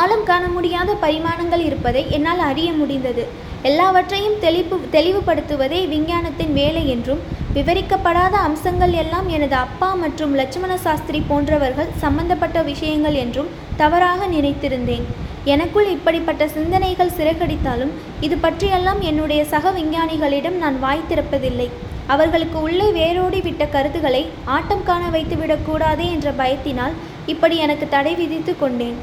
[0.01, 3.25] ஆழம் காண முடியாத பரிமாணங்கள் இருப்பதை என்னால் அறிய முடிந்தது.
[3.69, 7.21] எல்லாவற்றையும் தெளிப்பு தெளிவுபடுத்துவதே விஞ்ஞானத்தின் வேலை என்றும்
[7.57, 15.07] விவரிக்கப்படாத அம்சங்கள் எல்லாம் எனது அப்பா மற்றும் லட்சுமண சாஸ்திரி போன்றவர்கள் சம்பந்தப்பட்ட விஷயங்கள் என்றும் தவறாக நினைத்திருந்தேன்.
[15.55, 17.95] எனக்குள் இப்படிப்பட்ட சிந்தனைகள் சிறகடித்தாலும்
[18.27, 21.69] இது பற்றியெல்லாம் என்னுடைய சக விஞ்ஞானிகளிடம் நான் வாய் திறப்பதில்லை.
[22.15, 24.23] அவர்களுக்கு உள்ளே வேரோடி விட்ட கருத்துக்களை
[24.57, 26.97] ஆட்டம் காண வைத்துவிடக்கூடாதே என்ற பயத்தினால்
[27.35, 28.97] இப்படி எனக்கு தடை விதித்து கொண்டேன்.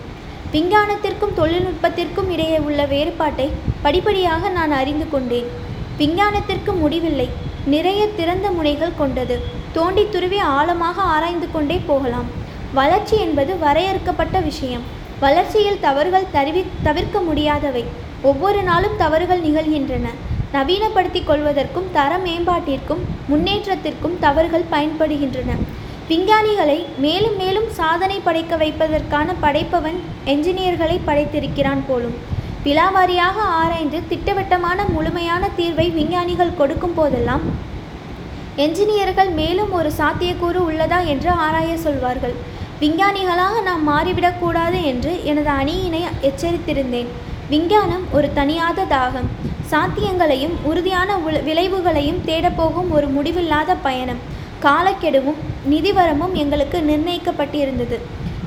[0.53, 3.49] விஞ்ஞானத்திற்கும் தொழில்நுட்பத்திற்கும் இடையே உள்ள வேறுபாட்டை
[3.81, 5.45] படிப்படியாக நான் அறிந்து கொண்டேன்.
[5.97, 7.29] விஞ்ஞானத்திற்கு முடிவில்லை.
[7.65, 9.39] நிறைய திறந்த முனைகள் கொண்டது.
[9.71, 12.25] தோண்டி துருவி ஆழமாக ஆராய்ந்து கொண்டே போகலாம்.
[12.73, 14.81] வளர்ச்சி என்பது வரையறுக்கப்பட்ட விஷயம்.
[15.19, 17.83] வளர்ச்சியில் தவறுகள் தருவி தவிர்க்க முடியாதவை.
[18.21, 20.07] ஒவ்வொரு நாளும் தவறுகள் நிகழ்கின்றன.
[20.53, 25.51] நவீனப்படுத்திக் கொள்வதற்கும் தர மேம்பாட்டிற்கும் முன்னேற்றத்திற்கும் தவறுகள் பயன்படுகின்றன.
[26.09, 29.97] விஞ்ஞானிகளை மேலும் மேலும் சாதனை படைக்க வைப்பதற்கான படைப்பவன்
[30.33, 32.15] என்ஜினியர்களை படைத்திருக்கிறான் போலும்.
[32.63, 37.43] விலாவாரியாக ஆராய்ந்து திட்டவட்டமான முழுமையான தீர்வை விஞ்ஞானிகள் கொடுக்கும் போதெல்லாம்
[38.65, 42.35] என்ஜினியர்கள் மேலும் ஒரு சாத்தியக்கூறு உள்ளதா என்று ஆராய சொல்வார்கள்.
[42.81, 47.09] விஞ்ஞானிகளாக நாம் மாறிவிடக்கூடாது என்று எனது அணியினை எச்சரித்திருந்தேன்.
[47.53, 49.29] விஞ்ஞானம் ஒரு தனியாத தாகம்.
[49.71, 51.09] சாத்தியங்களையும் உறுதியான
[51.47, 54.21] விளைவுகளையும் தேடப்போகும் ஒரு முடிவில்லாத பயணம்.
[54.65, 55.39] காலக்கெடுவும்
[55.71, 57.97] நிதிவரமும் எங்களுக்கு நிர்ணயிக்கப்பட்டிருந்தது.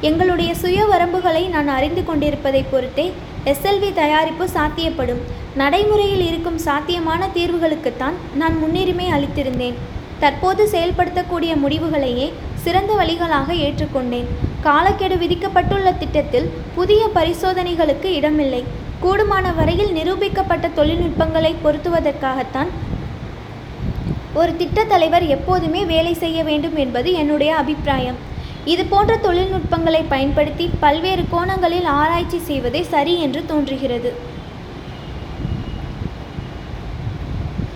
[0.01, 3.13] எங்களுடைய சுய வரம்புகளை நான் அறிந்து கொண்டிருப்பதை பொறுத்தே
[3.45, 5.23] எஸ்எல்வி தயாரிப்பு சாத்தியப்படும்.
[5.55, 9.75] நடைமுறையில் இருக்கும் சாத்தியமான தீர்வுகளுக்குத்தான் நான் முன்னுரிமை அளித்திருந்தேன்.
[10.19, 14.29] தற்போது செயல்படுத்தக்கூடிய முடிவுகளையே சிறந்த வழிகளாக ஏற்றுக்கொண்டேன்.
[14.61, 18.65] காலக்கெடு விதிக்கப்பட்டுள்ள திட்டத்தில் புதிய பரிசோதனைகளுக்கு இடமில்லை.
[19.03, 22.71] கூடுமான வரையில் நிரூபிக்கப்பட்ட தொழில்நுட்பங்களை பொருத்துவதற்காகத்தான்
[24.41, 28.19] ஒரு திட்டத் தலைவர் எப்போதுமே வேலை செய்ய வேண்டும் என்பது என்னுடைய அபிப்பிராயம்.
[28.65, 34.11] இது போன்ற தொழில்நுட்பங்களை பயன்படுத்தி பல்வேறு கோணங்களில் ஆராய்ச்சி செய்வதே சரி என்று தோன்றுகிறது.